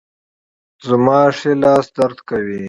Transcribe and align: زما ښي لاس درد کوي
زما 0.87 1.19
ښي 1.37 1.51
لاس 1.63 1.85
درد 1.97 2.17
کوي 2.29 2.59